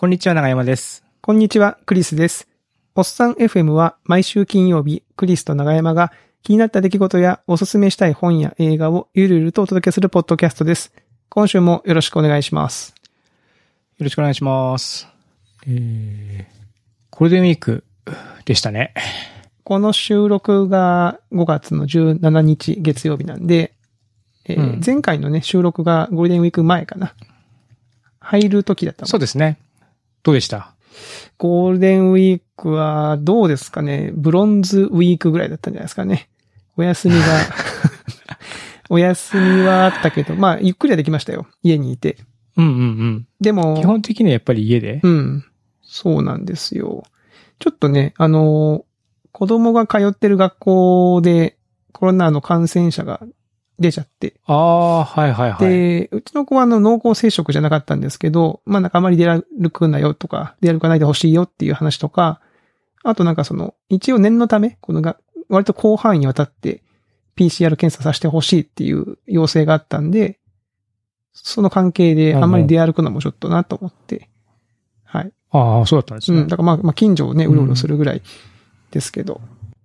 [0.00, 1.02] こんにちは、長山です。
[1.20, 2.46] こんにちは、クリスです。
[2.94, 6.12] おっさん FM は毎週金曜日、クリスと長山が
[6.44, 10.92] 気になった出来事やおすすめしたい本や映画をゆるゆるとお届けするポッドキャストです。
[11.28, 12.94] 今週もよろしくお願いします。
[13.98, 15.08] よろしくお願いします。
[15.66, 16.44] えー、
[17.10, 17.82] ゴールデンウィーク
[18.44, 18.94] でしたね。
[19.64, 23.74] この収録が5月の17日月曜日なんで、
[24.44, 27.14] えーうん前回のね、収録がゴールデンウィーク前かな。
[28.20, 29.58] 入る時だったそうですね。
[30.28, 30.74] どうでした？
[31.38, 34.10] ゴールデンウィークはどうですかね？
[34.12, 36.28] ブロンズウィークぐらいだったんじゃないですかね。
[36.76, 37.22] お休みが、
[38.90, 41.46] お休みはあったけど、まあ、ゆっくりはできましたよ。
[41.62, 42.18] 家にいて。
[42.58, 43.26] うんうんうん。
[43.40, 45.00] でも、基本的にはやっぱり家で？
[45.02, 45.44] うん。
[45.82, 47.04] そうなんですよ。
[47.58, 48.84] ちょっとね、あの、
[49.32, 51.56] 子供が通ってる学校で
[51.92, 53.22] コロナの感染者が
[53.78, 55.68] 出ちゃって、ああ、はいはいはい。
[55.68, 62.40] で、うちの子はあの濃厚接触じゃなかったんですけど、まあなんかあまり出歩くなよとか、出歩かないでほしいよっていう話とか、
[63.04, 65.18] あとなんかその、一応念のため、このが、
[65.48, 66.82] 割と広範囲にわたって
[67.36, 70.38] PCR 検査させてほしいっていう要請があったんで、
[71.32, 74.28] その関係であんまり出歩くのもちょっとなと思って、
[75.04, 75.32] はい。
[75.50, 76.40] ああ、そうだったんですね。
[76.40, 76.48] うん。
[76.48, 78.22] だからまあ、まあ近所をね、うろうろするぐらい
[78.90, 79.40] ですけど、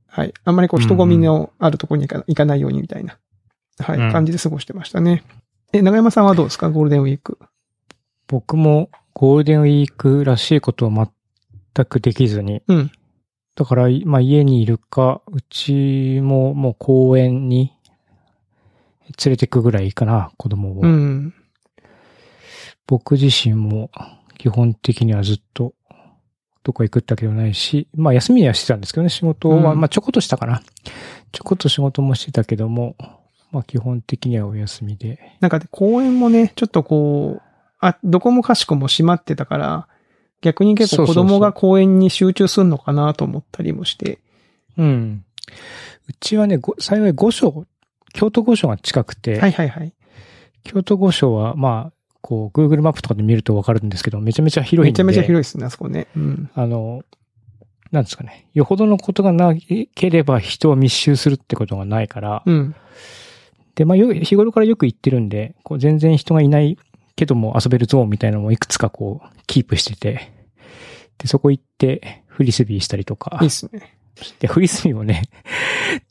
[0.07, 0.33] はい。
[0.43, 3.17] あんまりこう人混みのあるところに行かないようにみたいな、
[3.79, 5.23] はい、うん感じで過ごしてましたね。
[5.73, 6.69] え、長山さんはどうですか？
[6.69, 7.39] ゴールデンウィーク。
[8.27, 12.61] 僕もゴールデンウィークらしいことを全くできずに。
[12.67, 12.91] うん。
[13.55, 17.73] だから、まあ家にいるか、うちももう公園に
[19.23, 20.81] 連れてくぐらいかな、子供を。
[20.81, 21.33] うん。
[22.87, 23.91] 僕自身も
[24.37, 25.73] 基本的にはずっと
[26.63, 30.61] どこ行くってわけではないし、まあ休みにはしてたんですけどね、仕事は、うんまあちょこっとしたかな。
[31.31, 32.95] ちょこっと仕事もしてたけども、
[33.53, 35.37] まあ基本的にはお休みで。
[35.39, 37.41] なんかで公園もね、ちょっとこう、
[37.79, 39.87] あ、どこもかしこも閉まってたから、
[40.41, 44.19] 逆に結構子供が公園に集中するのかなと思ったりもして。
[44.77, 45.23] うん。
[46.07, 47.65] うちはね、ご幸い御所、
[48.13, 49.93] 京都御所が近くて、はいはいはい。
[50.63, 55.03] 京都御所はまあ、こう、Google マップとかで見るとわかるんですけど、めちゃめちゃ広いんで。
[55.03, 56.07] めちゃめちゃ広いですね、あそこね。
[56.15, 56.49] うん。
[56.55, 57.03] あの、
[57.91, 58.47] なんですかね。
[58.53, 62.75] よほどのことがなければ人を密集するってことがないから、うん。
[63.75, 66.77] で、まあ、日頃からよく行ってるんで、こう全然人がいない
[67.15, 70.31] けども遊べるゾーンみたいなのもいくつかこう、キープしてて、
[71.17, 73.97] で、そこ行って、フリスビーしたりとかいいっ、すね。
[74.39, 75.23] で、フリスビーをね、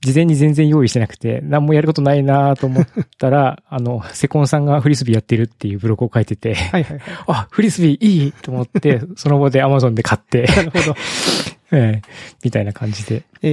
[0.00, 2.86] 事前に全然用意してなくて、何もやることないなと思っ
[3.18, 7.00] たら、 あの、セコンさんがフリスビーやってるっていうブログを書いてて、はいはいはい。
[7.28, 10.96] あ、フリスビーいいと思って、その場で Amazon で買って、 なるほど。
[11.74, 12.08] ええ
[12.44, 13.48] みたいな感じで、え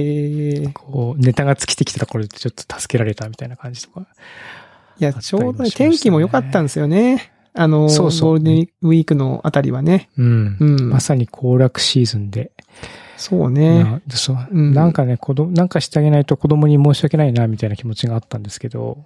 [0.66, 4.06] ー、こう、ネタが尽きてきたところでちょっと助けられたみたいな感じとか。
[4.98, 7.32] いや、ちょうどね、天気も良かったんですよね。
[7.54, 10.08] あの、そうそうゴールデンウィークのあたりはね。
[10.16, 10.56] うん。
[10.60, 10.90] うん。
[10.90, 12.52] まさに行楽シーズンで。
[13.20, 13.84] そうね。
[13.84, 19.04] なそううんなんかね、子供、なんかしてあげないと子供に申し訳ないな、みたいな気持ちがあったんですけど、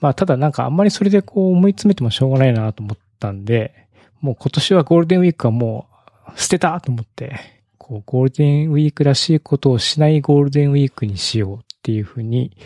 [0.00, 3.86] まあ、ただなんかあんまりそれでこう思い詰めてもしょうがないなと思ったんで、
[4.20, 5.86] もう今年はゴールデンウィークはも
[6.26, 7.38] う捨てたと思って、
[7.78, 12.56] こう、ゴールデンウィークらしいことをしないゴールデンウィークにしようっていうふうに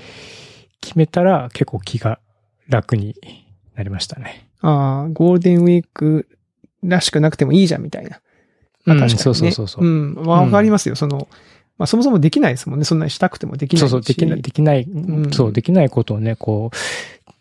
[0.81, 2.21] 決めたら結構気が
[2.69, 3.17] 楽に
[3.75, 4.49] なりましたね。
[4.63, 6.27] ああ、ゴールデンウィーク
[6.83, 8.21] らしくなくてもいいじゃんみたいな。
[8.95, 9.19] 確かに、ね。
[9.19, 10.15] そうそうそうそううん。
[10.15, 10.97] わかりますよ。
[10.97, 11.29] その、
[11.79, 12.85] まあそもそもできないですもんね。
[12.85, 13.81] そんなにしたくてもできないし。
[13.81, 16.77] そうそう、できない、できない、んそう、できないことをね、こう、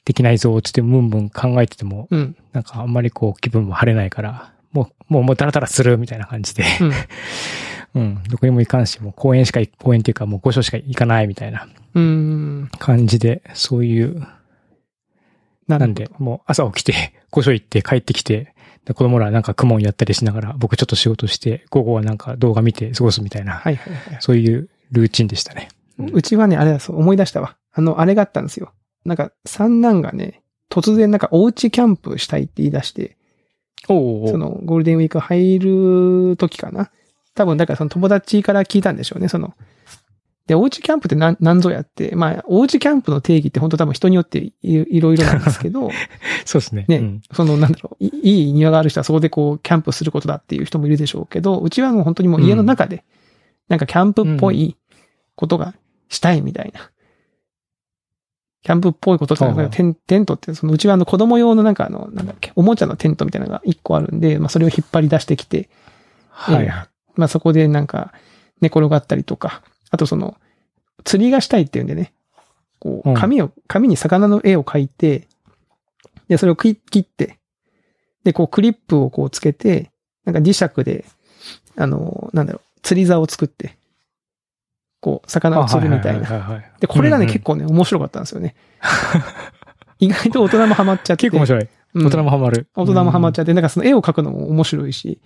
[0.05, 2.35] できないぞ、つってムンムン考えてても、うん。
[2.53, 6.91] なんかあんまりこう気分も晴れないから、もう、もう、もうダラダラするみたいな感じで、うん。
[7.95, 12.69] うん、どこにも行かんし、もう公園しか行、公園っていうかもう御所しか行かないみたいなうん。
[12.77, 14.27] 感じで、そういう、
[15.67, 18.53] ななんで、もう朝起きて、御所行って帰ってきて、
[18.87, 24.17] で子供らなんか公文やったりしながら、僕ちょっと仕事して、午後はなんか動画見て過ごすみたいな、はいはいはい。
[24.21, 25.67] そういうルーチンでしたね。
[25.99, 27.57] うんうちはね、あれだ、そう、思い出したわ。
[27.73, 28.71] あの、あれがあったんですよ。
[29.03, 33.17] なんか、三男がね、突然なんかおうちキャンプしたいって言い出して、
[33.89, 36.91] おうおうそのゴールデンウィーク入る時かな。
[37.35, 39.53] 多分、だからその友達から聞いたんでしょうね、その。
[40.47, 45.91] で、おうちキャンプって何、何ぞやって、まあ、おうちキャンプの定義って本当多分人によっていいろいろなんですけど、
[46.45, 46.85] そうですね。
[46.87, 53.03] ねうんその、なんだろう、いいい庭がある人はそこでこう、キャンプすることだっていう人もいるでしょうけど、うちはもう本当にもう家の中で、
[53.67, 54.77] なんかキャンプっぽい
[55.35, 55.75] ことが
[56.07, 56.91] したいみたいな。
[58.63, 65.69] キャンプっぽいことって、はあはあテンテントって、そのうちはあの子供用のなんかあの、なんだっけ、おもちゃのテントみたいなのが一個あるんで、まあそれを引っ張り出してきて、
[66.29, 66.67] はい。
[67.15, 68.13] まあそこでなんか
[68.61, 70.37] 寝転がったりとか、あとその、
[71.03, 72.13] 釣りがしたいっていうんでね、
[72.79, 75.27] こう、うん紙を、紙に魚の絵を描いて、
[76.27, 77.37] で、それを切切って、
[78.23, 79.91] で、こうクリップをこうつけて、
[80.25, 81.05] なんか磁石で、
[81.77, 83.77] あの、なんだろう、釣り竿を作って、
[84.99, 86.63] こう、魚を釣るみたいな。
[86.79, 88.55] で、これがね、うんうん結構ね、面白かったんですよね。
[89.99, 91.21] 意外と大人もハマっちゃって。
[91.21, 91.61] 結構面白い。
[91.61, 91.67] うん
[92.05, 92.67] 大人もハマる。
[92.75, 95.19] 大人もハマっちゃって、なんかその絵を描くのも面白いし、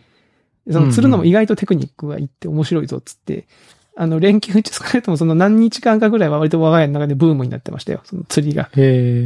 [0.69, 3.47] その釣るのも意外とテクニックがいって面白いぞっつって、
[3.95, 8.01] あの、連休中少なくともその何日間かぐらいは割と我が家の中でブームになってましたよ。
[8.05, 8.69] その釣りが。
[8.75, 8.81] へえ、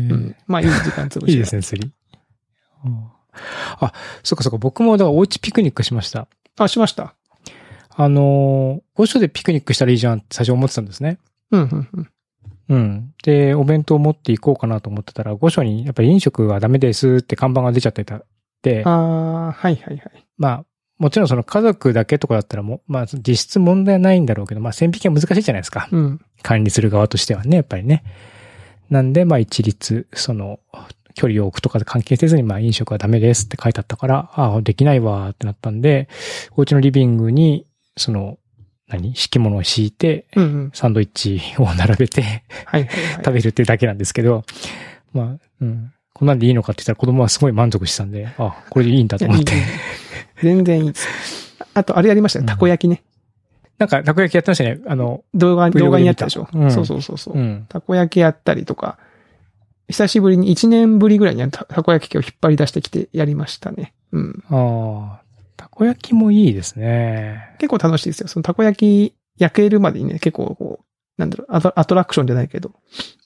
[0.09, 0.35] うん。
[0.47, 1.31] まあいい時間潰し。
[1.33, 1.91] いいですね、釣り。
[2.85, 3.15] うん
[3.79, 3.91] あ、
[4.23, 6.27] そっかそっか、僕もだからおうちピクニックしました。
[6.57, 7.15] あ、しました。
[7.97, 11.17] あのー、御所でピクニックしたらいいじゃんって最初思ってたんですね。
[11.51, 12.09] うん、うん、うん。
[12.67, 13.13] うん。
[13.23, 18.21] で、お弁当を持っていこうかなと思ってたら、御所にやっぱり飲食はダメですって看板が出ちゃってた。
[18.61, 20.25] で、ああ、はいはいはい。
[20.37, 20.65] まあ、
[20.97, 25.89] もちろんその家族だけとかだったらもう、まあ実質問題はないんだろうけど、まあ線引きは難しいじゃないですか。
[25.91, 26.21] うん。
[26.41, 28.03] 管理する側としてはね、やっぱりね。
[28.89, 30.59] なんで、まあ一律、その、
[31.15, 36.07] 距離を置くとかで関係せずに、まあ飲食はダメですって書いてあったから、ああ、できないわーってなったんで、
[36.55, 37.65] お家のリビングに、
[37.97, 38.37] その、
[38.87, 39.15] 何？
[39.15, 40.71] 敷物を敷いて、うん、うん。
[40.73, 42.87] サンドイッチを並べてはい。
[43.17, 44.43] 食べるっていうだけなんですけど、
[45.11, 45.91] まあ、うん。
[46.13, 49.53] こんなんでいいのかって言ったら子供はすごい満足したんで、あ、これでいいんだと思って
[50.41, 51.55] 全然いいです。
[51.73, 52.45] あと、あれやりましたよ。
[52.45, 53.03] たこ焼きね。
[53.77, 54.79] なんか、たこ焼きやってましたね。
[54.87, 56.47] あの、動画、動画にやったでしょ？
[56.53, 57.37] うんそうそうそうそう。
[57.37, 57.65] うん。
[57.67, 58.97] たこ焼きやったりとか、
[59.87, 63.93] 久しぶりに1年ぶりぐらいにたたこ焼き器を引っ張り出してきてやりましたね。
[64.11, 64.43] うん。
[64.49, 65.21] ああ、
[65.57, 67.55] たこ焼きもいいですね。
[67.59, 68.27] 結構楽しいですよ。
[68.27, 70.85] そのたこ焼き焼けるまでにね、結構こう、
[71.17, 72.71] なんだろう、アトラクションじゃないけど、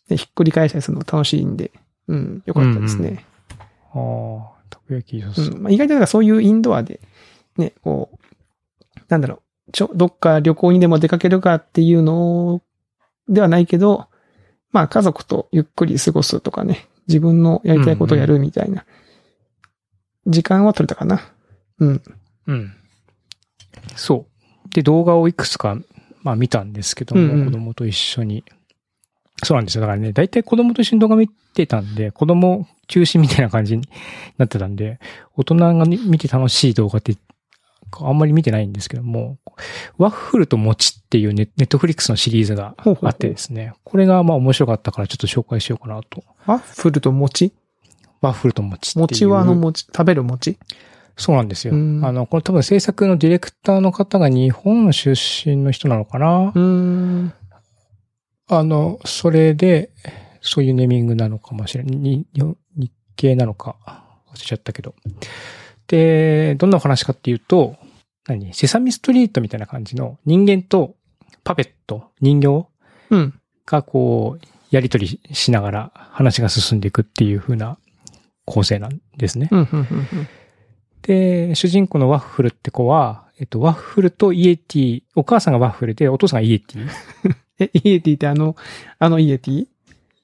[0.10, 1.72] ねひっくり返したりするの楽しいんで、
[2.08, 3.24] うん、よかったですね。
[3.94, 5.56] ああ、たこ焼き良さそう。
[5.56, 5.64] うん。
[5.64, 7.00] まあ、意外となんかそういうインドアで、
[7.58, 8.20] ね、こう、
[9.08, 12.62] なんだろう、ちょ、どっか旅行にでも出かけるかっていうの
[13.28, 14.08] ではないけど、
[14.72, 18.86] まあ家族とゆっくり過ごすとかね、自分のやりたいことをやるみたいな、
[20.28, 21.22] 時間は取れたかな。
[21.80, 22.02] うん。
[22.48, 22.74] うん。
[23.96, 24.28] そ
[24.66, 24.74] う。
[24.74, 25.78] で、動画をいくつか、
[26.22, 28.44] まあ見たんですけども、うんうん子供と一緒に。
[29.44, 29.82] そうなんですよ。
[29.82, 33.88] だからね、大体子供と一緒に動画見てたんで、子供中心みたいな感じに
[34.38, 35.00] なってたんで、
[35.36, 37.16] 大人が見て楽しい動画って、
[38.02, 39.38] あんまり見てないんですけども、
[39.98, 46.24] ワッフルと餅っていうネネットフリックスのシリーズがほうほうほうあってですね、これがまあ面白かったからちょっと紹介しようかなと。
[46.46, 47.52] ワッフルと餅？
[48.22, 49.02] ワッフルと餅っていう。
[49.04, 50.58] 餅はあの餅、食べる餅？
[51.18, 51.74] そうなんですよ。
[51.74, 56.54] うんあの、これ多分制作のディレクターの方が日本出身の人なのかな。
[58.50, 59.92] あの、それで、
[60.42, 61.96] そういうネーミングなのかもしれない。
[61.96, 63.76] にに日系なのか、
[64.34, 64.96] 忘れちゃったけど。
[65.88, 67.76] で、どんなお話かっていうと、
[68.28, 68.54] 何？
[68.54, 70.96] セサミストリートみたいな感じの人間と
[71.44, 72.68] パペット、人形
[73.10, 73.40] うん。
[73.66, 77.78] がこう、やりとりしながら話が進んでいくっていう風な
[78.46, 79.50] 構成なんですね。
[81.02, 86.88] で、主人公のワッフルって子は、えっと、ワッフルとイエティ、お母さんがワッフルで、お父さんがイエティ、
[87.60, 88.56] え、イエティってあの、
[89.00, 89.68] あのイエティ？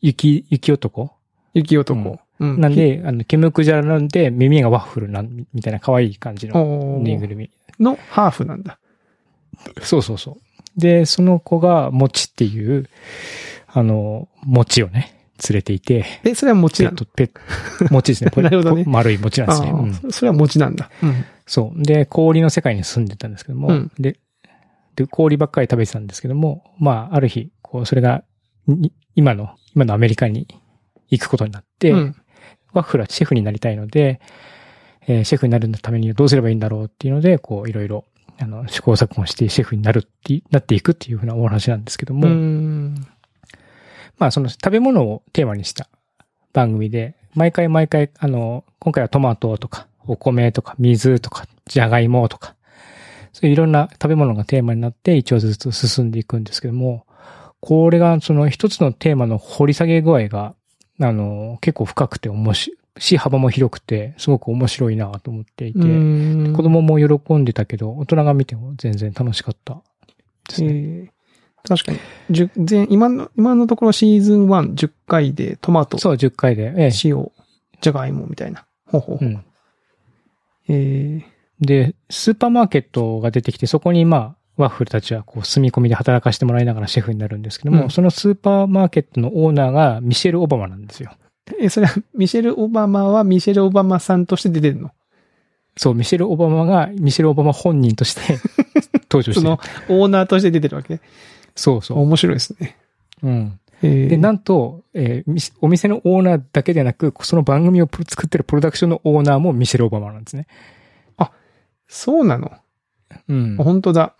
[0.01, 1.11] 雪、雪男？
[1.53, 2.19] 雪男。
[2.39, 2.59] うん。
[2.61, 7.49] なんで、あの、ケムクジャラなんで、耳がワッフルなん、みたいな可愛い感じのぬいぐるみ。
[7.79, 8.77] のハーフなんだ。
[9.81, 10.79] そうそうそう。
[10.79, 12.89] で、その子が、もちっていう、
[13.67, 15.13] あの、餅をね、
[15.49, 16.97] 連れていて、え、それは餅なの？
[16.97, 17.23] ペット、ペ
[17.83, 18.31] ット、餅ですね。
[18.35, 19.69] これなるほどねこ丸い餅なんですね。
[19.69, 20.89] あうんーそれは餅なんだ。
[21.03, 21.25] うん。
[21.45, 21.83] そう。
[21.83, 24.17] で、氷の世界に住んでたんですけども、うんで、
[24.95, 28.23] で、氷ばっかり食べてたんですけども、まあ、ある日、こう、それが、
[28.67, 30.47] に今の、今のアメリカに
[31.09, 32.15] 行くことになって、うん。
[32.73, 34.19] ワッフルはシェフになりたいので、
[35.07, 38.05] えーシェフになるためにはどうすればいいんだろうっていうので、こう、いろいろ、
[38.39, 42.95] あの、試行錯誤してシェフになるって、なっていくっていうふうなお話なんですけども、うん。
[44.17, 45.89] まあ、その食べ物をテーマにした
[46.53, 52.55] 番組で、毎回毎回、あの、今回はトマトとか、お米とか、水とか、じゃがいもとか、
[53.35, 57.05] そういういろんな食べ物がテーマになって一応ずつ進んでいくんですけども、
[57.59, 60.55] これがその一つのテーマの掘り下げ具合が、
[61.01, 69.81] あの、結構深くて面白いし、幅も広くて、すごく面白いなと思っていて、うん子供も喜んでたけど、大人が見ても全然楽しかった
[70.47, 70.69] ですね。
[70.69, 71.15] えー
[71.67, 72.87] 確かに。
[72.89, 76.71] 今の、今のところシーズン1、10回でトマト、そう、10回で。
[76.77, 77.31] ええ塩、
[77.81, 78.65] じゃがいもみたいな。
[78.85, 79.27] ほうほうほう。
[79.27, 79.45] うん。
[80.69, 91.11] えーで、スーパーマーケットが出てきて、そこにまあ、ワッフルたちはこう、住み込みで働かせてもらいながらシェフになるんですけども、うんそのスーパーマーケットのオーナーがミシェル・オバマなんですよ。
[91.59, 94.91] え、それは、ミシェル・オバマはミシェル・オバマさんとして出てるの？
[95.77, 98.21] そう、ミシェル・オバマが、ミシェル・オバマ本人として
[99.11, 99.59] 登場してるその。、
[99.89, 100.99] オーナーとして出てるわけ
[101.55, 102.77] そうそ面白いですね。
[103.23, 103.27] う。
[103.27, 103.59] うん。
[103.81, 110.47] えーで、なんと、えーみお店のオーナーだけでなく、その番組を作ってるプロダクションのオーナーもミシェル・オバマなんですね。
[111.87, 112.51] そうなの？
[113.27, 113.57] うん。
[113.57, 114.15] 本当だ。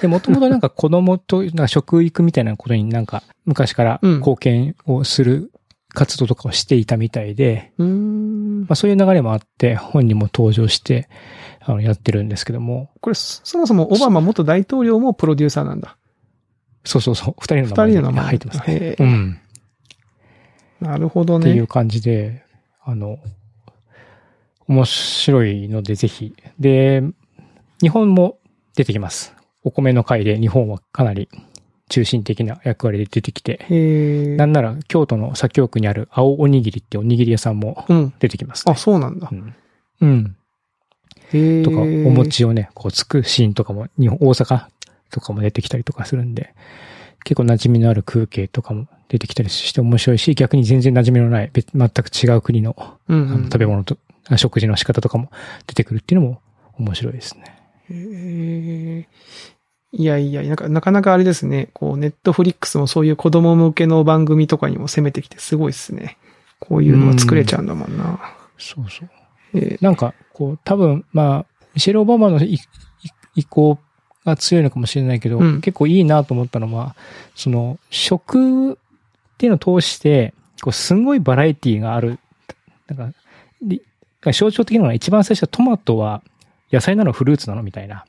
[0.00, 5.52] で、もともとなんか子供となんか食育みたいなことになんか昔からうん貢献をする
[5.92, 8.60] 活動とかをしていたみたいで、うーん。
[8.62, 11.08] まあそういう流れもあって本にも登場して、
[11.60, 15.96] あの、やってるんですけども、これ、そそもそもオバマ元大統領もプロデューサーなんだ。
[16.84, 18.96] そうそうそう、二人の名二前人の名前入ってますね。
[18.98, 19.38] うん。
[20.80, 21.50] なるほどね。
[21.50, 22.44] っていう感じで、
[22.82, 23.18] あの、
[24.70, 26.32] 面白いのでぜひ。
[26.60, 27.02] で、
[27.80, 28.38] 日本も
[28.76, 29.34] 出てきます。
[29.64, 31.28] お米の会で日本はかなり
[31.88, 33.66] 中心的な役割で出てきて。
[34.36, 38.14] なんなら京都の左京区にある青おにぎりっておにぎり屋さんもうん。
[38.20, 39.34] 出てきます、あ、そうなんだう。
[39.34, 39.54] ん。
[40.02, 40.36] うん。
[41.64, 44.66] とか、お餅をね、こうつくシーンとかも、日本、大阪
[45.10, 46.54] とかも出てきたりとかするんで、
[47.24, 52.76] 結構馴染みのある風景とかも出てきたりして面白いし、逆に全然馴染みのない、別全く違う国の
[53.08, 55.30] 食べ物と、あ食事の仕方とかも
[55.66, 56.40] 出てくるっていうのも
[56.78, 57.44] 面白いですね。
[57.90, 59.08] へえ。
[59.92, 61.70] いやいや、なんか、なかなかあれですね。
[61.72, 66.16] こう、ネットフリックスもそういう子供向けの番組とかにも攻めてきてすごいですね。
[66.60, 68.20] こういうのが作れちゃうんだもんな。
[68.56, 69.10] そうそう。
[69.54, 73.78] えなんか、こう、多分、まあ、ミシェル・オバマの意向
[74.24, 76.94] が強いのかもしれないけど、うん結構いいなと思ったのは、
[77.34, 78.76] その、食っ
[79.38, 82.20] ていうのを通して、こう、すんごいバラエティがある。
[82.86, 83.18] なんか、
[83.62, 83.82] り
[84.22, 86.22] 象徴的なのが一番最初はトマトは
[86.72, 88.04] 野菜なのフルーツなのみたいな。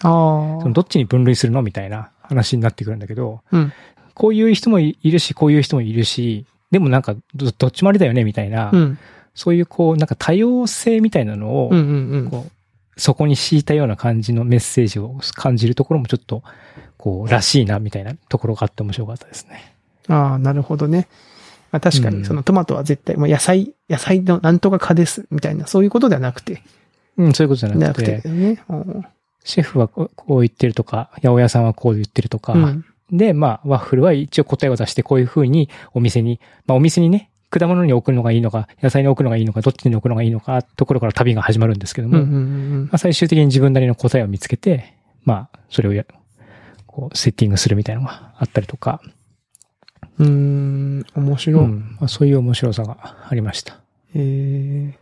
[0.00, 3.72] あそのどっちに分類するのみたいな話になってくるんだけど、うん
[4.18, 8.70] こういう人もいるし、こういう人もいるし、でもなんかど、どっちもありだよねみたいな、あ。
[8.72, 8.98] うん。
[9.32, 11.70] そういうこう、なんか多様性みたいなのを、
[12.96, 16.42] そこに敷いたような感じのメッセージを感じるところもちょっと、
[16.96, 19.72] こう、らしいな、みたいなところがあって面白かったですね。
[20.08, 21.06] ああ、なるほどね。
[21.70, 22.24] まあ、確かに、うん。
[22.24, 26.62] そのトマトは絶対、まあ、野菜、野菜のなんとか科です、みたいな、そういうことではなくて、
[27.16, 28.62] うん、そういうことじゃななくくて、てね。
[28.68, 29.06] うん。
[29.44, 32.84] シェフはこう言ってるとか、八百屋さんはこう言ってるとか、うん。
[33.10, 42.82] で、まあ、ワッフルは一応答えを出して、こういう風にお店に、まあ、お店にね、果物に置くのがいいのか、野菜に置くのがいいのか、どっちに置くのがいいのか、ところから旅が始まるんですけども、うんうんうん。
[42.84, 44.94] まあ、最終的に自分なりの答えを見つけて、
[45.24, 46.04] まあ、それをや、
[46.86, 49.00] こう、セッティングするみたいなのがあったりとか、
[50.18, 51.06] うん。
[51.14, 51.64] 面白い。
[51.64, 53.80] うんまあ、そういう面白さがありました。
[54.14, 54.92] えー、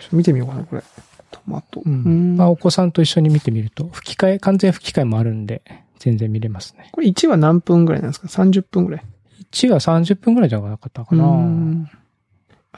[0.00, 0.82] ちょっと見てみようかな、これ。
[1.30, 1.82] トマト。
[1.84, 5.62] うんうんまあ、お子さんと一緒に見てみると、吹き替え、完全吹き替えもあるんで、
[5.98, 6.90] 全然見れますね。
[6.92, 9.04] これ1話何分ぐらいなんですか ?30 分ぐらい
[9.52, 11.24] ？1話30分ぐらいじゃなかったかな。
[11.24, 11.70] ううん。
[11.82, 11.90] ん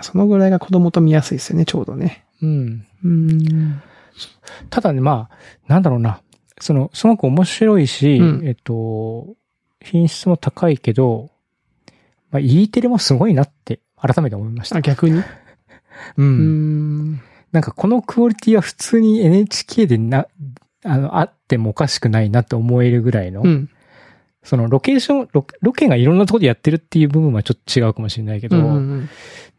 [0.01, 2.25] そのぐらいが子供と見やすいですよね、ちょうどね。
[2.43, 2.87] うん。
[4.71, 5.37] ただね、まあ、
[5.69, 6.21] なんだろうな。
[6.61, 9.35] その、すごく面白いし、うんえっと、
[9.81, 11.31] 品質も高いけど、
[12.31, 14.77] まあ、E テレもすごいなって、改めて思いました。
[14.77, 15.21] あ、逆に？
[15.21, 15.25] う。
[16.19, 17.21] うんん。
[17.53, 20.27] なんかこのクオリティは普通に NHK でな、
[20.85, 23.71] あの、あってもおかしくないなって思えるぐらいの、うん。
[24.47, 29.09] そのロケーションロ、ロケがいろんなところでやってるっていう部分はちょっと違うかもしれないけど、うんうん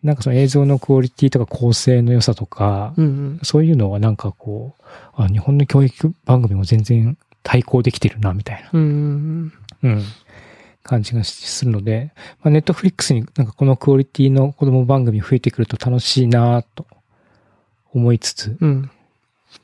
[0.03, 3.05] なんかその映像のクオリティとか構成の良さとか、うん。
[3.05, 4.83] うんそういうのはなんかこう、
[5.15, 8.81] あ、日本の教育番組も全然対抗できてるな、みたいな、うん。
[8.81, 9.53] うん。
[9.83, 10.03] うん、
[10.87, 16.87] 感じがするので、まあ、ネットフリックスになんかこのクオリティの子供番組増えてくると楽しいなと
[17.93, 18.91] 思いつつ、うん。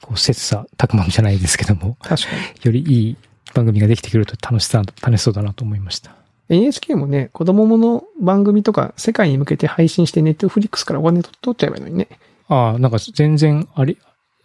[0.01, 2.30] こう、切磋琢磨じゃないですけども、確か
[2.63, 3.18] よりいい
[3.53, 6.15] 番組ができてくると楽しさ、楽しそうだなと思いました。
[6.50, 6.58] に。
[6.58, 12.08] NHK もね、子供もの番組とか世界に向けて配信してネットフリックスからお金取っちゃえばいいのにね。
[12.48, 13.98] ああ、なんか全然あり、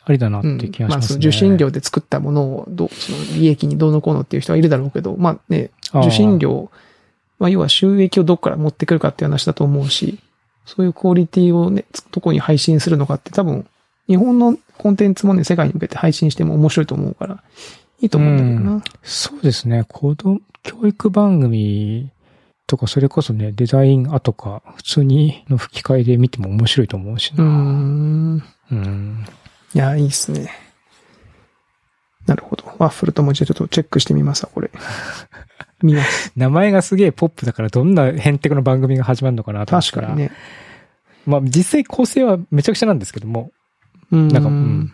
[0.08, 1.08] ありだなっうんて気がしまあ、ますね。
[1.08, 6.70] その受信料で作ったものをどう、その利益にどうのこうのっていう人はいるだろうけど、まあね、ああ受信料、
[7.38, 10.18] まあ要は収益をどっから持ってくるかっていう話だと思うし、
[10.64, 13.66] そういうクオリティをね、どこに配信するのかって多分、
[14.06, 17.42] 日本のコンテンツもね、世界に向けて配信しても面白いと思うから、
[18.00, 18.82] いいと思うんだけどな。
[19.02, 19.84] そうですね。
[19.88, 22.10] 子供、教育番組
[22.66, 27.44] とか、それこそね、デザインアとか、普通にの吹き替えで見ても面白いと思うしな。
[27.44, 28.42] ん。
[28.70, 29.24] うん。
[29.74, 30.50] いや、いいっすね。
[32.26, 32.64] なるほど。
[32.78, 34.70] ワッフルともじゃあちょっとチェックしてみますわ、これ。
[35.82, 36.32] 見ます。
[36.36, 40.08] 名前がすげえポップだから、どんなヘンテコの番組が始まるのかなと思ったら。
[40.08, 40.32] 確かにね。
[41.26, 43.50] まあ、実際構成はめちゃくちゃなんですけども、
[44.10, 44.28] うん。
[44.28, 44.92] なんか、うん。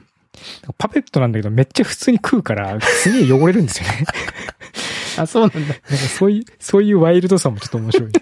[0.79, 4.05] パペットなんだけど、めっちゃ普通に食うから、すげえ汚れるんですよね。
[5.19, 5.59] あ、そうなんだ。
[5.59, 8.13] なんかそういう、そういうワイルドさもちょっと面白い。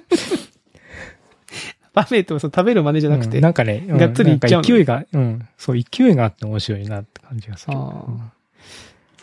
[1.92, 3.38] パフェットはそう食べる真似じゃなくて。
[3.38, 5.48] うんなんかね、うんがっつりいっちゃう勢いが、うん。
[5.58, 7.76] そう、勢いがあって面白いなって感じがする。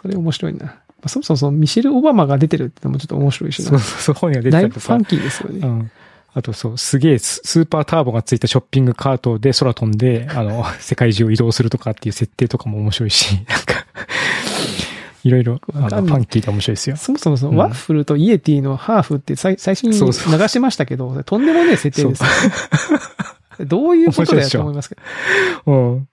[0.01, 0.65] それ面白いな。
[0.65, 0.73] ま
[1.03, 3.69] あ、そもそもそのミシェル・オバマが出てるってのもちょっと面白いしな。
[3.69, 5.05] そうそう、そう、本が出てだたりとかファン。
[5.05, 5.59] キーですよね。
[5.59, 5.91] うん。
[6.33, 13.85] あとそう、すげえススーパーターボがついたショッピングカートで空飛んで、あの、 世界中を移動するとかっていう設定とかも面白いし、なんか、
[15.23, 16.95] いろいろ、あの、フわかんないァンキーで面白いですよ。
[16.97, 22.29] そもそもその、うんワッフルとイエティのハーフって最最初に流しましたけど、とんでもねえ設定ですよ。
[23.65, 24.95] どういうことだよと思いますけ
[25.65, 25.71] ど。
[25.71, 26.07] うん。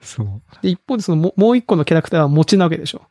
[0.00, 0.28] そう。
[0.62, 3.02] で、一方でそのももう一個のキャラクターは餅なわけでしょ。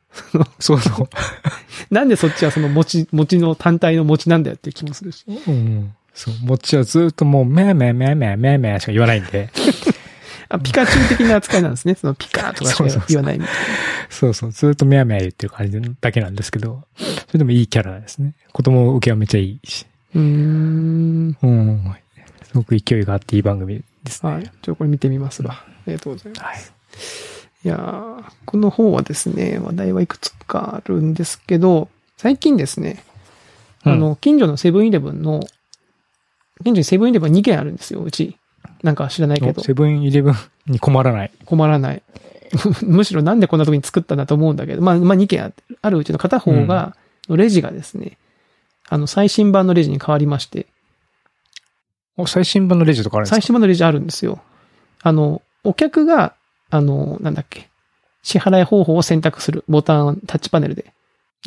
[0.59, 1.09] そうそう。
[1.93, 5.25] なんでそっちはその餅、餅の単体の餅なんだよって気もするし。
[5.47, 5.93] うん。
[6.13, 6.45] そう。
[6.45, 9.50] もっちはずっともう、めーめーめーめーめーめーしか言わないんで。
[10.49, 11.95] あ、ピカチュウ的な扱いなんですね。
[11.99, 13.55] そのピカーとかしか言わないみたい
[14.09, 14.51] そうそう。
[14.51, 18.33] ずっとめーめー言ってる感じだけなんですけど、それでもいいキャラですね。
[18.53, 19.85] 子供受けはめっちゃいいし。
[20.13, 20.21] な。
[20.21, 21.37] うーん。
[21.41, 21.95] うん。
[22.45, 24.31] すごく勢いがあっていい番組ですね。
[24.31, 24.51] はい。
[24.61, 25.53] ちょこれ見てみますわ。
[25.53, 26.41] ありがとうございます。
[26.41, 26.57] はい。
[27.65, 33.03] いやーこの方はですね、話題はいくつかあるんですけど、最近ですね、
[33.83, 35.41] あの、近所のセブンイレブンの、
[36.63, 38.37] 近所にセブンイレブン2軒あるんですよ、うち。
[38.84, 40.36] なんか知らないけどお、セブンイレブン
[40.67, 41.31] に困らない。
[41.46, 42.03] 困らない。
[42.84, 46.96] むしろなんでこんな時に作ったんだと思うんだけど、まあ、まあ2軒ああるうちの片方が、
[47.29, 48.17] レジがですね、
[48.89, 50.67] あの、最新版のレジに変わりまして、
[52.15, 54.39] お、最新版のレジとかあるんです最か新版のレジあるんですよ。
[55.03, 56.34] あの、お客が、
[56.69, 57.69] あの、なんだっけ、
[58.24, 60.93] 支払い方法を選択するボタン、タッチパネルで。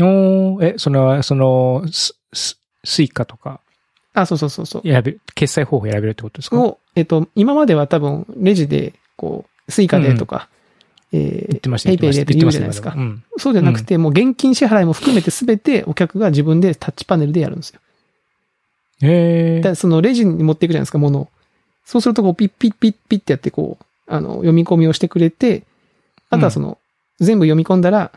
[0.00, 3.60] おーえ、その、その、ス、ス、 Suica とか？
[4.14, 4.82] あ、そうそうそうそう。
[4.82, 6.60] 選べる、決済方法選べるってことですか？
[6.60, 10.48] を、えっと、今までは多分、レジで、こう、 Suica でとか、
[11.12, 17.80] え言ってました PayPay でって言うじゃないですか言ってました今でもそうじゃなくて、もう現金支払いも含めて全てお客が自分でタッチパネルでやるんですよ。
[19.02, 19.08] うん。
[19.08, 19.60] へえ。
[19.60, 21.28] で、そのレジに持っていくじゃないですか、物を。
[21.84, 25.64] そうすると、こう、ピッピッピッピッってやって、こう、あの、読み込みをしてくれて、
[26.30, 26.78] あとはその、
[27.18, 28.12] 全部読み込んだら、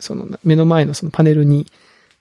[0.00, 1.66] その、目の前のそのパネルに、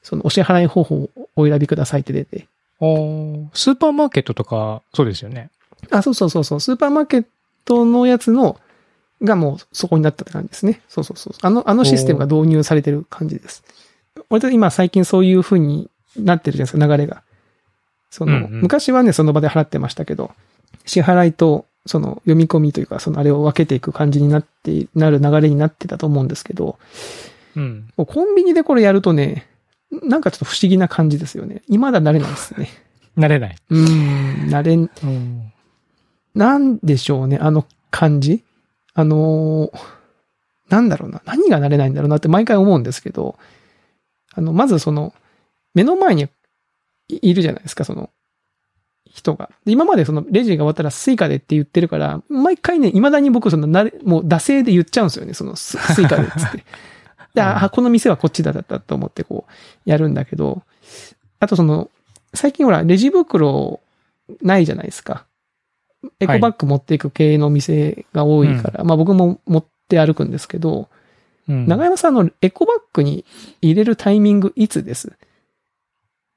[0.03, 5.49] その、お支払い方法をお選びくださいって出て、おースーパーマーケットとか、そうですよね。
[5.91, 7.25] あ、そうそうそうそう、スーパーマーケッ
[7.63, 8.59] トのやつの、
[9.23, 10.81] がもうそこになったって感じですね。
[10.89, 11.33] そうそうそう。
[11.41, 13.63] あの、あのシステムが導入されてる感じです。
[14.29, 17.23] 割と今最近そういう風になってるじゃないですか、流れが。
[18.09, 20.31] その、うんうん昔はね、その場で払ってましたけど、
[20.85, 26.77] 支払いと、その読み込みというか、そのあれを分けていく感じになって、なる流れになってたと思うんですけど、
[27.55, 27.87] うん。
[27.95, 29.47] コンビニでこれやるとね、
[29.91, 31.61] なんかちょっと不思議な感じですよね。
[31.67, 32.69] 今だ慣れないですね。
[33.17, 33.55] 慣れない。
[33.69, 35.53] うーん、慣れん、うん。
[36.33, 38.43] なんでしょうね、あの感じ。
[38.93, 39.95] あのー
[40.69, 43.37] なんだろうな、何が慣れないんだろうなって毎回思うんですけど、
[44.33, 45.13] あの、まずその、
[45.73, 46.27] 目の前に
[47.07, 48.09] いいるじゃないですか、その、
[49.05, 49.49] 人が。
[49.65, 56.65] で今までそのレジが終わったら Suica でって言ってるから、毎回ね、未だに僕その、なれ、もう惰性で言っちゃうんですよね、そのス Suica でっつって。
[57.35, 60.63] で、あ、この店はこっちだったと思ってこう、やるんだけど、
[61.39, 61.91] あとその、
[62.33, 63.79] 最近ほら、レジ袋
[64.41, 65.25] ないじゃないですか。
[66.19, 70.85] エコバッグ持っていく系の店が多いから、まあ僕も持って歩くんですけど、うん
[71.47, 73.23] 長山さんのエコバッグに
[73.61, 75.13] 入れるタイミングいつです？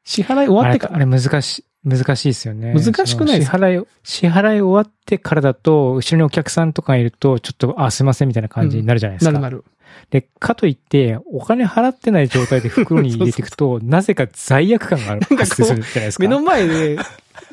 [0.05, 2.75] 支払い終わってからあれ、難しい、難しいですよね。
[2.75, 9.33] 難しくないですその支払い、支払い終わってからだと、後ろにお客さんとかいると、ちょっと、あ、すいませんみたいな感じになるじゃないですか。
[9.33, 9.65] なるなる。
[10.11, 16.23] で、かといって、お金払ってない状態で袋に入れていくと、なぜか罪悪感がある発生するじゃないですか。
[16.23, 16.99] 目の前で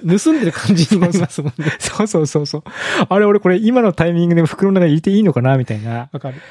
[0.01, 1.71] 盗んでる感じになりますもんね。
[1.79, 2.63] そうそうそうそう。
[3.07, 6.09] あれ、俺これ今のタイミングで袋の中に入れていいのかなみたいな。
[6.11, 6.41] わかる。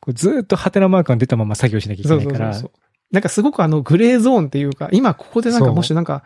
[0.00, 2.52] こうずーっとハテナマークが出たまま作業しなきゃいけないから。
[2.52, 3.14] そうそうそう。
[3.14, 6.24] なんかすごくあのグレーゾーンっていうか、今ここでなんかもしなんか、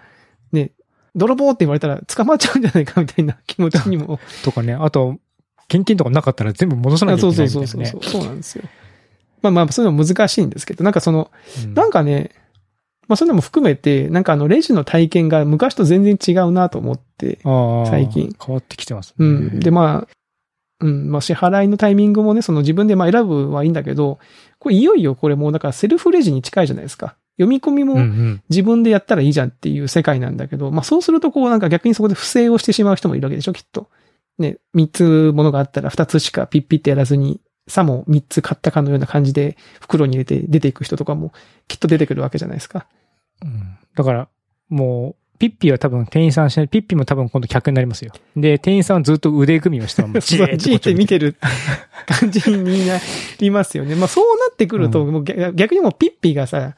[0.53, 0.73] ね、
[1.15, 4.19] 泥棒って言われたら捕まっちゃうんじゃないかみたいな気持ちにも。
[4.45, 4.75] とかね。
[4.75, 5.17] あと、
[5.69, 8.11] 現金とかなかったら全部戻さなきゃそいうけなそそうそういうみたいなね。
[8.11, 8.21] そう。
[8.23, 8.65] そうなんですよ。
[9.43, 11.31] まあまあ、そういうの難しいんですけど、なんかその、
[11.65, 12.31] うんなんかね、
[13.09, 17.41] まあそういうのも含めて、なんかあのレジの体験が昔と全然違うなと思って、
[17.87, 18.35] 最近。
[18.41, 19.15] 変わってきてますね。
[19.19, 19.61] うん。
[19.61, 20.09] で、まあ、
[20.81, 24.19] うん、まあ支払いのタイミングもね、その自分でまあ選ぶはいいんだけど、
[24.59, 27.17] これいよいよこれもうだからセルフレジに近いじゃないですか。
[27.39, 28.43] 読み込みうんうもん。
[28.49, 33.89] 自分でやったらいいじゃんっていう世界なんだけど、まあそうするとこうなんか逆にそこで不正をしてしまう人もいるわけでしょ、きっと。
[34.39, 41.33] ね、三つものがあったら二つしかピッピってやらずに、さも三つ買ったかのような感じで袋に入れて出ていく人とかも
[41.69, 42.87] きっと出てくるわけじゃないですか。
[43.43, 44.29] うんだから、
[44.69, 46.69] もう、ピッピは多分店員さんしない。
[46.69, 48.13] ピッピも多分今度客になりますよ。
[48.37, 51.35] で、店員さんはずっと腕組みをしたまま、 じーって見てる
[52.07, 53.01] 感じにな
[53.41, 53.97] りますよね。
[53.97, 56.77] まあそうなってくると、うもう逆逆にもうピッピがさ、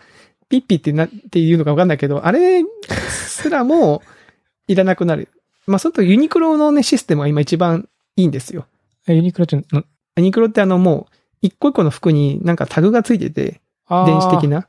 [0.49, 2.65] ピッピってな、っていうのかわかんないけど、あれ
[3.11, 4.03] すらも
[4.67, 5.29] いらなくなる。
[5.67, 8.67] まあそれとユニクロのね、システムが今一番いいんですよ。
[9.07, 9.63] えユニクロって、
[10.17, 14.61] なユニクロってあのもう、一個一個の服になんかタグがついてて、電子的な。
[14.61, 14.69] な。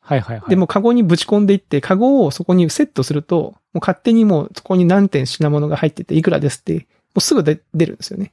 [0.00, 0.50] はいはいはい。
[0.50, 8.32] で、もうカゴにぶち込んでいって、カゴをそこにセットすると、もう勝手にもうそこに何点品物が入ってていくらですって、もうすぐで出るんですよね。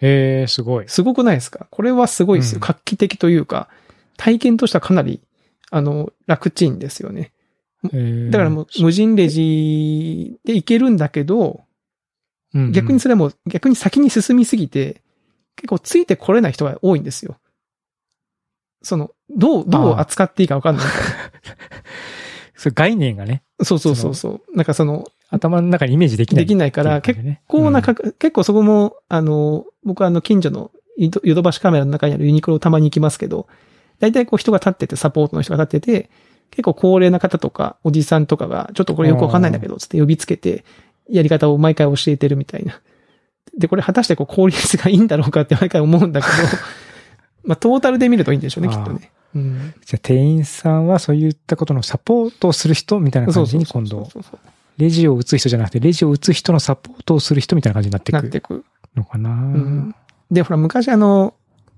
[0.00, 0.88] ええー、すごい。
[0.88, 1.66] すごくないですか？
[1.70, 2.56] これはすごいですよ。
[2.56, 3.68] うん画期的というか、
[4.16, 5.20] 体験としてはかなり、
[5.70, 7.32] あの、楽ちんですよね。
[7.84, 11.64] えーだからもう無人レジでいけるんだけど、
[12.72, 15.02] 逆にそれはもう逆に先に進みすぎて、
[15.56, 17.36] 結構ついてこれない人が多いんですよ。
[18.82, 20.86] その、どう、どう扱っていいかわかんない
[22.54, 23.64] そう概念がね、な。
[23.64, 24.56] そうそうそうそう。
[24.56, 26.44] なんかその、頭の中にイメージできない。
[26.44, 33.46] できないから、結結構なか、結構そこも、あの、僕はあの、近所のヨドヨドバシカメラの中にあるユニクロをたまに行きますけど、
[34.00, 36.10] 大体こう人が立ってて、サポートの人が立ってて、
[36.50, 40.64] 結構高齢な方とか、おじさんとかが、ちょっとこれよくわかんないんだけど、つって呼びつけて、
[41.08, 42.80] やり方を毎回教えてるみたいな。
[43.56, 46.32] で、これ果たしてこう効率がいいんだろうかって毎回思うんだけど、
[47.44, 49.10] まあ、トータルで見るといいんでしょうね、きっとね。
[49.34, 49.74] うん。
[49.84, 54.38] じゃあ店員さんはそういったことのサポートをする人みたいな感じに今度、そうそう
[54.78, 58.64] レジを打つ人じゃなくて、レジを打つ人のサポートをする人みたいな感じになっていくなってく。
[58.96, 59.30] のかな。
[59.30, 59.94] うん。
[60.30, 61.34] で、ほら、昔あの、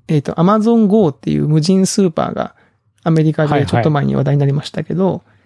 [0.08, 2.54] えっ、と、アマゾン GO っていう無人スーパーが
[3.02, 5.36] アメリカでちょっと前に話題になりましたけど、うん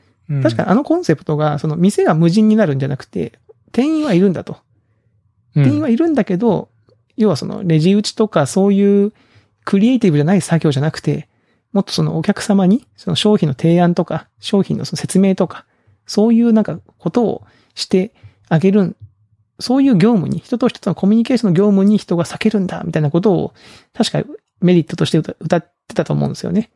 [0.45, 3.41] 確かにあのコンセプトが、その店が無人になるんじゃなくて、
[3.73, 4.59] 店員はいるんだと。
[5.69, 6.69] 員はいるんだけど、
[7.17, 9.13] 要はそのレジ打ちとかそういう
[9.65, 11.29] クリエイティブじゃない作業じゃなくて、
[11.73, 15.67] もっとそのお客様にその商品の提案とか、商品のその説明とか、
[16.07, 18.13] そういうなんかことをして
[18.49, 18.97] あげるん、
[19.61, 23.55] そういう業務に、人と人とのコミュニケーションの業務に人が避けるんだ、みたいなことを、
[23.93, 24.25] 確か
[24.61, 26.71] メリットとして歌歌ってたと思うんですよね。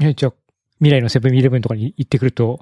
[0.00, 0.32] え、じゃあ、
[0.78, 2.60] 未来のセブンイレブンとかに行ってくると、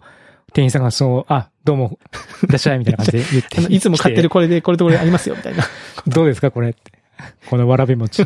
[0.53, 1.99] 店員さんがそう、あ、どうも、
[2.45, 3.61] いらっしゃいみたいな感じで言って。
[3.75, 5.63] いつも買ってる来これで、これとこれありますよ、みたいな。
[5.63, 5.69] て
[6.07, 6.93] どうですかこれって。
[7.49, 8.23] このわらび餅。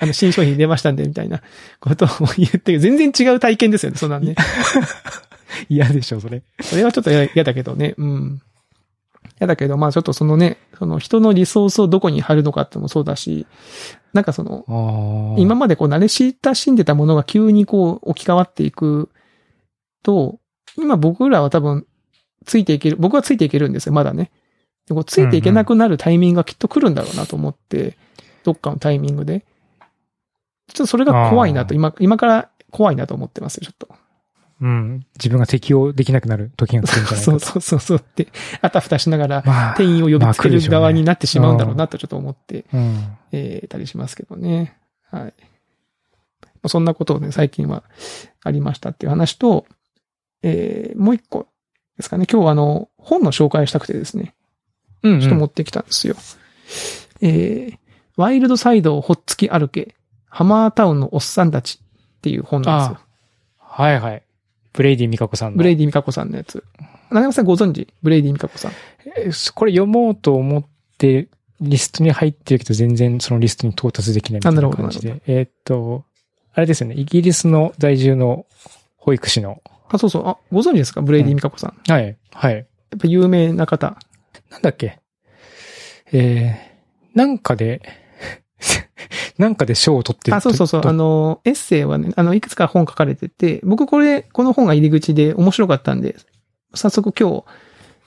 [0.00, 1.42] あの、新商品出ましたんで、みたいな
[1.80, 4.34] ことを言って、全然違う体験ですよね、そんなんね。
[5.68, 6.42] 嫌でしょ、それ。
[6.60, 7.94] それはちょっと嫌嫌だけどね。
[7.96, 8.42] うん。
[9.40, 13.46] 嫌だけど、まあちょっとそのね、その人のリソースをどこに貼るのかってのもそうだし、
[14.12, 15.36] なんかその。
[15.38, 19.10] 今までこう慣れ親しんでたものが急にこう置き換わっていく
[20.02, 20.38] と、
[20.82, 21.86] 今僕らは多分
[22.44, 24.30] ついていける、僕はついていけるんですよ、まだね。
[24.86, 27.96] でこうついていけなくなるタイミングがきっと来るんだろうなと思って、
[28.44, 29.44] どっかのタイミングで。
[30.68, 33.88] ちょっとそれが怖いなと、今、今から怖いなと思ってますよ、ちょっと。
[34.60, 35.06] うん。
[35.16, 37.24] 自分が適応できなくなる時が来るんじゃないかと。
[37.30, 38.28] そうそうそうそうって、
[38.60, 43.16] あたふたしながら、まあ、店員を呼びつける側になってしまうんだろうまなとちょっと思って、うん。
[43.32, 44.76] えーたりしますけどね。
[45.10, 45.22] はい。
[45.22, 45.30] ま
[46.64, 47.84] あそんなことをね、最近は
[48.42, 49.66] ありましたっていう話と、
[50.42, 51.48] えーもう一個
[51.96, 52.26] ですかね。
[52.30, 54.34] 今日はあの、本の紹介をしたくてですね、
[55.02, 56.16] うん、ちょっと持ってきたんですよ。
[57.20, 57.78] えー
[58.16, 59.94] ワイルドサイドをほっつき歩け、
[60.28, 63.06] ハマータウンのおっさんたちっていう本なんですよ。
[63.60, 64.22] はいはい。
[64.72, 65.58] ブレイディみかこさんの。
[65.58, 66.64] ブレイディみかこさんのやつ。
[67.10, 67.86] 長山さんご存知？
[68.02, 68.72] ブレイディみかこさん。
[69.16, 70.64] えーこれ読もうと思っ
[70.98, 71.28] て、
[71.60, 75.22] リストに入ってるけど、全然そのリストに到達できないみたいな感じで。
[75.28, 76.04] えーっと、
[76.54, 76.96] あれですよね。
[76.96, 78.46] イギリスの在住の
[78.96, 79.62] 保育士の。
[79.90, 80.28] あ、そうそう。
[80.28, 81.02] あ、ご存知ですか？
[81.02, 81.92] ブレイディ・ミカコさん。
[81.92, 82.16] はい。
[82.32, 82.54] はい。
[82.56, 82.64] やっ
[83.00, 83.96] ぱ有名な方。
[84.50, 85.00] なんだっけ？
[86.12, 87.82] えー、なんかで、
[89.38, 90.80] なんかで賞を取ってあ、そうそうそう。
[90.80, 96.16] とあの、エッセイはね、あの、いくつか本書かれてて、僕これ、この本が入り口で面白かったんで、
[96.74, 97.44] 早速今日、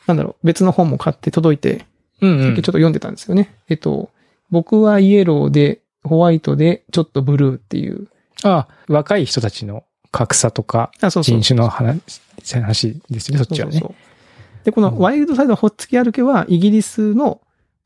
[0.08, 1.86] なんだろう、別の本も買って届いて、
[2.22, 3.56] うんうんさっきちょっと読んでたんですよね。
[3.70, 4.12] えっと、
[4.52, 8.08] 僕はイエローで、ホワイトで、ちょっとブルーっていう。
[8.44, 11.40] あ、若い人たちの格差とか、あ、そうそう。
[11.42, 12.22] 人種の話
[12.54, 13.74] 話ですよね、そっちはね。
[13.74, 13.96] そうそうそう
[14.64, 17.42] で、このワイルドサイドほっつき歩けは、イギリスの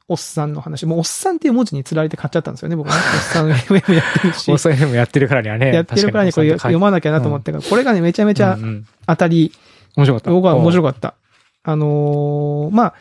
[0.08, 0.86] おっさんの話。
[0.86, 2.94] もうおっさんっていう文字に釣られて買っちゃったんですよね、僕ね。
[2.94, 4.52] おっさん FM やってるし。
[4.52, 5.74] 放送 FM やってるからにはね。
[5.74, 9.52] やってるからにこれ読まなきゃなと思ってから、これがね、めちゃめちゃうんうん当たり、
[9.96, 10.32] 面白かった。
[10.32, 11.16] 僕は面白かかった。
[11.64, 12.94] あのーまあ、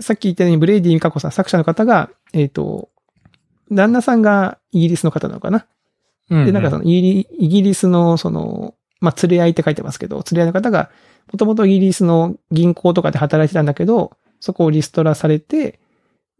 [0.00, 2.88] さっき言ったようにブレイディみかこさん、作者の方が、えっ、と、
[3.70, 5.66] 旦那さんがイギリスの方なのかな。
[6.28, 10.90] で、なんかそのイギリイギリスのその、まあ、連れ合いって書いてますけど、連れ合いの方が、
[11.32, 15.80] もともとイギリスの銀行とかで働いてたんだけど、そこをリストラされて、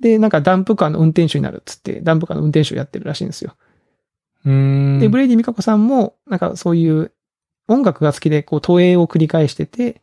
[0.01, 3.55] で、なんかダンプカーの運転手になるっつって、ダンプカーの運転手をやってるらしいんですよ。
[4.45, 4.99] うーん。
[5.01, 7.13] で、ブレイディ・ミカコさんも、なんかそういう
[7.69, 10.03] 音楽が好きで、こう、投影を繰り返してて、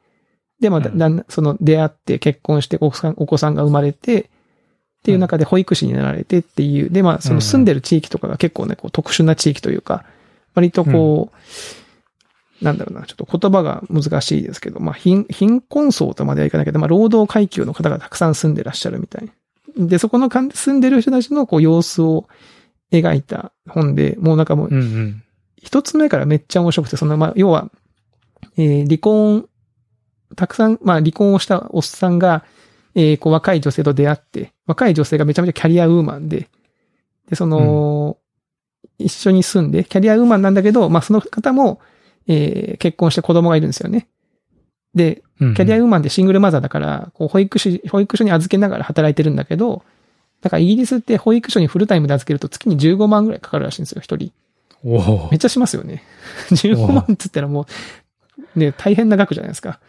[0.60, 4.30] で、まあ、だうんその出会って結婚してお子さん、お子さんが生まれて、
[5.01, 10.05] っていう中で保育士になられてっていう、で、まあ、その住んでる地域とかが結構ね、こう、特殊な地域というか、
[10.53, 11.31] 割とこ
[12.61, 19.31] う、なんだろうな、ちょっと言葉が難しいですけど、まあ、貧、貧困層とまではいかないけど、まあ、労働階級の方がたくさん住んでらっしゃるみたい。
[19.75, 22.27] で、そこの住んでる人たちのこう、様子を
[22.91, 24.69] 描いた本で、もうなんかもう。
[25.57, 27.71] 一つ目からめっちゃ面白くて、その、まあ、要は、
[28.57, 29.47] えー離婚、
[30.35, 32.43] たくさん、まあ、離婚をしたおっさんが、
[32.95, 36.49] えーこう、若い女性と出会って、若い女性がめちゃめちゃキャリアウーマンで、
[37.30, 38.17] で、その、
[38.97, 41.80] 一緒に住んで、キャリアウーマンなんだけど、まあ、その方も、
[42.27, 44.08] えー結婚して子供がいるんですよね。
[44.93, 49.84] で、うんキャリアウーマンでシングルマザーだから、こう、保育士、保育所に預けながら働いてるんだけど、
[50.41, 54.32] だからイギリスって保育所にフルタイムで預けると月に15万ぐらいかかるらしいんですよ、一人。
[54.84, 56.04] おおめっちゃしますよね。
[56.49, 57.67] 15万っつったらも
[58.56, 59.80] う、ね、大変な額じゃないですか。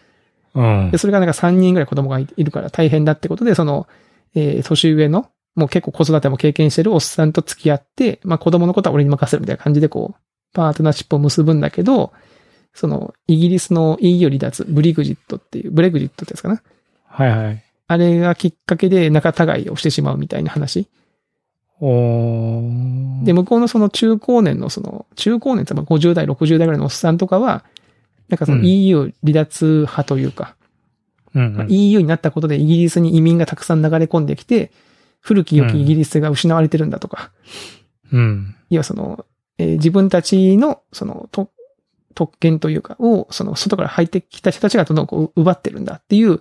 [0.55, 0.99] うんで、。
[0.99, 3.87] それがなんか3人ぐらい子供がいいるから大変だってことで、その、
[4.35, 10.21] えー年上の、もう結構子育ても経験してるおっさんと付き合って、まあ子供のことは俺に任せるみたいな感じでこう、
[10.55, 12.13] パートナーシップを結ぶんだけど、
[12.75, 16.63] その、イギリスの EU 離脱、ブリグジットっていう、ブレグジットってやつかな？
[17.07, 17.63] はいはい。
[17.87, 20.89] あれがきっかけで仲違いをしてしまうみたいな話。
[21.81, 27.65] おーで、向こうのその中高年のその、中高年ってまあ50代、60代ぐらいのおっさんとかは、
[28.33, 30.57] なんかそのうん EU 離脱派というか、
[31.35, 31.67] まあうんうん。
[31.71, 34.73] EU になったことでイギリスに移民がたくさん流れ込んできて、
[35.21, 37.31] 古き良きイギリスが失われてるんだとか、
[38.11, 38.57] うん。
[38.71, 39.27] いやその、
[39.59, 41.51] えー自分たちのそのと
[42.15, 46.41] 特権というかを、その外から入ってきた人たちがどんどんこう奪ってるんだっていう、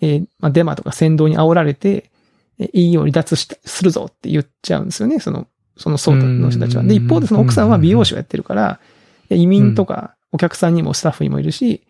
[0.00, 2.10] えーまあ、デマとか扇動に煽られて、
[2.58, 5.46] えー EU を離脱したするぞって言っちゃうんですよね、その、
[5.76, 6.82] その層の人たちは。
[6.82, 8.80] で、一方でその奥さんは美容師をやってるから、
[9.28, 11.82] 移民とかお客さんにもスタッフにもいるし、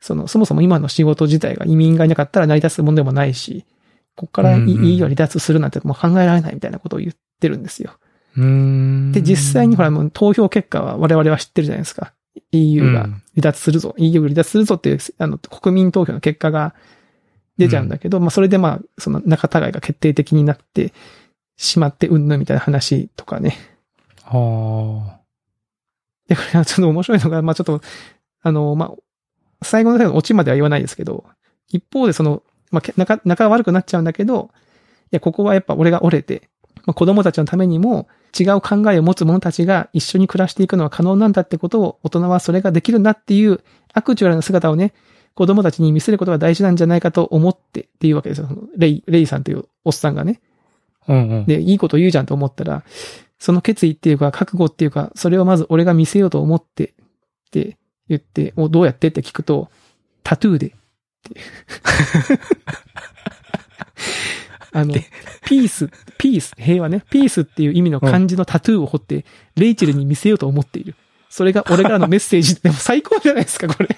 [0.00, 3.64] その、そもそも今の仕事自体が移民がいなかったら成り立つもんでもないし、
[4.14, 7.92] ここからうんうん EU を離脱するなんてもう考えられないみたいなことを言ってるんですよ。
[9.12, 12.12] で、実際にほら、もう投票結果は我々は知ってるじゃないですか。
[12.52, 16.74] EU がうん離脱するぞ、EU が離脱するぞっていう、あの、国民投票の結果が
[17.56, 20.92] 出ちゃうんだけど、まあ、それでまあ、その仲違いが決定的になって
[21.56, 23.56] しまって、うんぬんみたいな話とかね。
[24.24, 25.17] は
[26.28, 27.80] で、これはちょっと面白いのが、まあ、ちょっと、
[28.42, 28.92] あの、まあ、
[29.62, 31.24] 最後の最後のオチまでは言わないですけど、
[31.68, 34.50] 一方でその、まあ、け仲、仲が悪くなっちゃうんだけど、
[35.06, 36.48] いや、ここはやっぱ俺が折れて、
[36.86, 43.60] まあ、子供たちのためにも違う考えを持つ者たちが一緒に暮らしていくのは可能なんだってことを大人はそれができるんだっていう
[43.92, 44.92] アクチュアルな姿をね、
[45.34, 48.48] 子供たちに見せることが大事なんじゃないかと思ってっていうわけですよ。
[48.76, 50.40] レイ、レイさんというおっさんがね。
[51.06, 51.12] あ。
[51.12, 51.46] うんうん。
[51.46, 52.84] で、いいこと言うじゃんと思ったら、
[53.38, 59.70] その決意っていうか、覚悟っていうか、それをまず俺が見せようと思ってって言って、おどうやってって聞くと、
[60.22, 60.66] タトゥーで。
[60.66, 60.70] っ
[61.22, 61.40] て
[64.72, 64.94] あの、
[65.46, 69.24] ピース、ピース、平和ね、ピースっていう意味の漢字のタトゥーを彫って、
[69.56, 70.94] レイチェルに見せようと思っている。
[71.30, 73.88] それが俺からのメッセージでも最高じゃないですか、これ。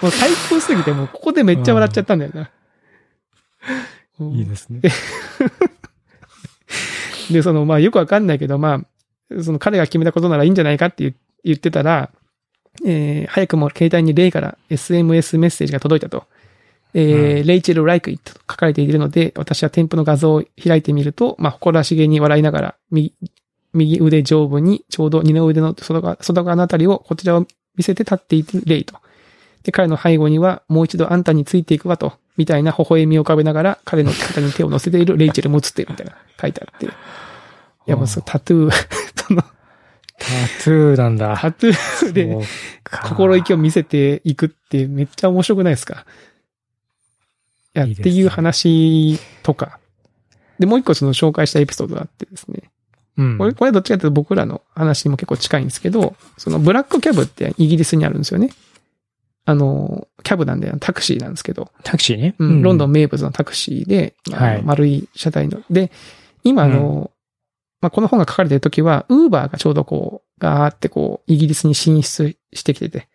[0.00, 2.50] もう最高すぎて、もうここでめっちゃ笑っちゃったんだよな。
[4.20, 4.80] うんいいですね。
[7.32, 8.84] で、その、まあ、よくわかんないけど、ま
[9.30, 11.14] あ、その彼が決めたことならいいんじゃないかって言
[11.44, 12.10] 言ってたら、
[12.84, 16.24] えー早くも携帯にレイから SMS メッセージが届いたと。
[16.94, 23.14] えーうレイチェル・ライク・イットと書かれているので、私は添付の画像を開いてみると、まあ、誇らしげに笑いながら、右、
[23.72, 28.96] 右腕上部にちょうど二の腕の外側、外側のあたりをこちらを見せて立っているレイと。
[29.62, 36.86] で、彼の背後には、もう一度あんたについていくわと、みたいな微笑みを浮かべながら、彼の肩に手を乗せているレイチェルも映っているみたいな、書いてあって。
[36.86, 36.88] い
[37.86, 38.72] や、もうそう、タトゥー、
[39.28, 41.36] その、タトゥーなんだ。
[41.36, 42.38] タトゥーで、
[43.08, 46.04] 心意気を見せていくってめっちゃ面白くないですか？
[47.74, 49.78] いや、いいですねっていう話とか。
[50.58, 52.70] で、もう一個その紹介したエピソードがあってですね。
[53.16, 53.38] うん。
[53.38, 58.50] これ、これはどっちかというと僕らの話にも結構近いんですけど、そのブラックキャブってイギリスにあるんですよね。
[59.44, 62.34] あの、キャブなんでタクシーなんですけど、タクシーね。
[62.38, 62.92] うん、ロンドンン。
[62.92, 65.62] 名物のタクシーで、まあはい丸い車体の。
[65.70, 65.90] で、
[66.44, 67.10] 今あの、
[67.80, 73.08] まあ、この本が書かれてる時は、ウーバーがちょうどこう、ガーってこう、イギリスに進出してきてて。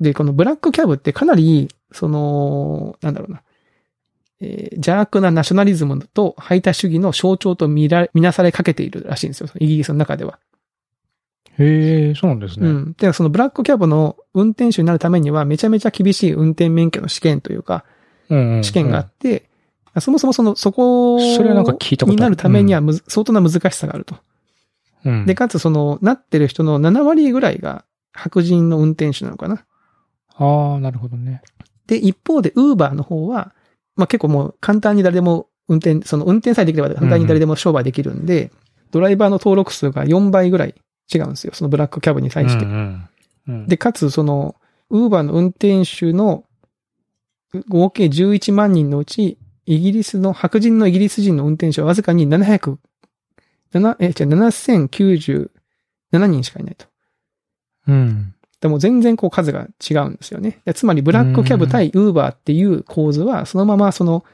[0.00, 3.42] で、このブラックキャブってかなり、その、なんだろうな、
[4.40, 9.48] えー邪悪なナショナリズムと排他主義の象徴と見ら、見なされかけているらしいんですよ。
[9.60, 10.38] イギリスの中では。
[11.58, 12.68] へえ、そうなんですね。
[12.68, 12.92] うん。
[12.94, 17.84] で、そのブラックキャブの運転手になるためには、めちゃめちゃ厳しい運転免許の試験というか、
[18.28, 19.50] うんうん試験があって、
[20.00, 24.16] そもそもその、そこそれはなんか聞いたことになるためにはむず、相当な難しさがあると。
[25.04, 25.26] うん。
[25.26, 29.64] で、かつその、なってる人の7割ぐらいが白人の運転手なのかな。
[30.36, 31.42] ああ、なるほどね。
[31.86, 33.52] で、一方で、ウーバーの方は、
[33.96, 38.50] まあ、結構もう簡単に誰でも運転、その運転さえできれば簡単に誰でも商売できるんで、
[38.90, 40.74] ドライバーの登録数が4倍ぐらい
[41.12, 41.52] 違うんですよ。
[41.54, 42.64] そのブラックキャブに対して。
[42.64, 43.08] うんうん
[43.48, 44.54] うんで、かつその、
[44.88, 46.44] ウーバーの運転手の
[47.68, 52.76] 合計11万人のうち、イギリスの、白人のイギリス人の運転手はわずかに700、
[53.74, 55.50] 7え、じゃ7095
[56.12, 56.86] 7人しかいないと。
[57.88, 58.34] うん。
[58.60, 60.60] でも全然こう数が違うんですよね。
[60.64, 64.24] でつまりブラックキャブ対ウーバーっていう構図は、そのままその、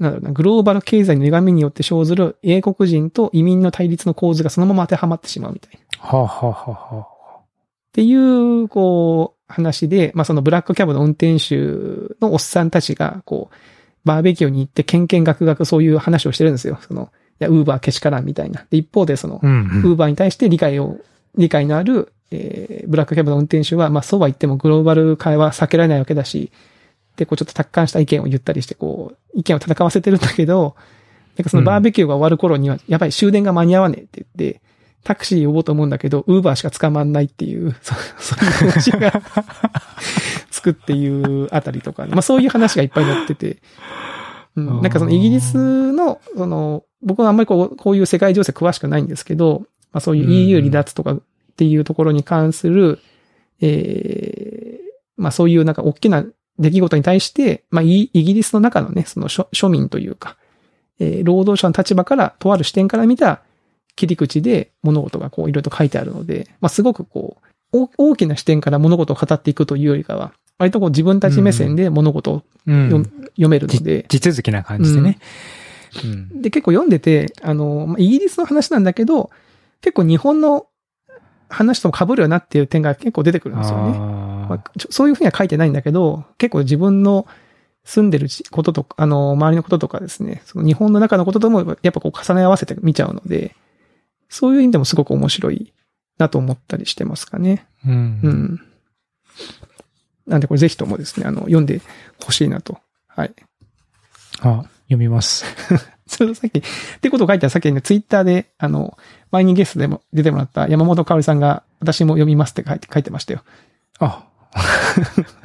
[0.00, 6.08] なんだろうな、グローバル経済の歪みによって生ずる英国人と移民の対立の構図がそのまま当てはまってしまうみたいな。
[6.08, 7.44] はあ、はあはあはあ、っ
[7.92, 11.56] ていう、こう、話で、まあそのブラックキャブの運転手
[12.20, 13.54] のおっさんたちが、こう、
[14.04, 16.78] バーベキューに行って、けんけんがくがくそういう話をしてるんですよ。
[16.80, 18.64] その、いや、ウーバーけしからんみたいな。
[18.70, 19.40] で、一方でその。
[19.42, 20.98] ウーバーに対して理解を、
[21.36, 26.52] 理解のある、えー、ブラックキャブの運転手は、まあそうは言ってもグローバル化は避けられないわけだし、
[27.16, 30.74] で、こうちょっと達観した意見を言ったりして、こう、意見を戦わせてるんだけど、
[31.36, 34.60] なんかそのバーベキューが終わる頃には、やばい終電が間に合わねえって言って、
[35.04, 39.22] タクシー呼ぼうと思うんだけど、ウーバーしか捕まんないっていう、 そそういう話が
[40.50, 43.58] つくっていうあたりとか、まあそういう話がいっぱい載ってて、
[44.56, 51.20] うん、なんかそのイギリスの、その、僕はあんまりこう、こういう世界情勢詳しくないんですけど、まあそういう EU 離脱とかっ
[51.56, 52.98] ていうところに関する、
[53.60, 54.80] ええ
[55.16, 56.24] まあそういうなんか大きな
[56.58, 60.36] 出来事に対して、まあイイギリスの中のね、その庶庶民というか、
[60.98, 63.42] えー労働者の立場から、とある視点から見た
[63.96, 67.38] 切り口で物事がこういろいろと書いてあるので、まあすごくこ
[67.72, 75.18] う、お大きな視点から物事を語っていくというよりかは、割とこう自分たち目線で物事をうん読,、読めるので、地続きな感じでね。
[76.04, 76.42] うん。
[76.42, 79.30] で、結構読んでて、あの、まあイギリスの話なんだけど、
[79.80, 80.66] 結構日本の
[81.48, 83.98] 話とも被るよなっていう点が結構出てくるんですよね。
[84.50, 87.26] まあそういうふうには書いてないんだけど、結構自分の
[87.84, 93.54] 住んでるちこととか、あの、周りのこととかですね、その日本の中のことともやっぱこう重ね合わせて見ちゃうので、
[94.28, 95.72] そういう意味でもすごく面白い
[96.18, 97.66] なと思ったりしてますかね。
[97.86, 98.20] ーうん。
[98.22, 98.60] うん。
[100.26, 101.80] なんでこれぜひともですね、あの、読んで
[102.24, 102.78] ほしいなと。
[103.08, 103.34] はい。
[104.40, 105.44] あ、読みます。
[106.06, 106.62] それさっき、っ
[107.00, 108.98] てことを書いたらさっきね、ツイッターで、あの、
[109.30, 113.42] 前にゲストでも出てもらった山本香織さんが、私も読みますって書いて、書いてましたよ。
[113.98, 114.24] あ、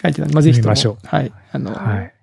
[0.00, 0.74] 書いてたんで、まあ、ぜひとも。
[1.04, 1.32] はい。
[1.52, 2.14] あの、はい。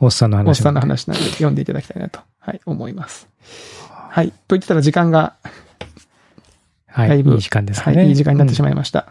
[0.00, 0.48] おっさんの話。
[0.48, 3.28] おっさんの話なんで読んでいただきたいなと、はい、思います。
[4.10, 4.30] はい。
[4.30, 5.34] と言ってたら時間が、
[6.86, 7.08] はい。
[7.08, 8.08] だいぶいい時間ですかはい、ね。
[8.08, 9.06] いい時間になってしままいました。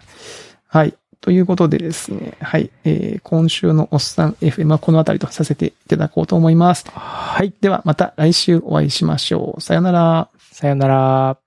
[0.67, 0.94] はい。
[1.22, 2.72] ということでですね、はい。
[2.84, 6.86] えー、今週のおっさん FM はこのあたりとさせていただこうと思います。
[6.91, 7.54] はい。
[7.62, 9.62] ではまた来週お会いしましょう。
[9.62, 10.30] さよなら。
[10.52, 11.40] さよなら。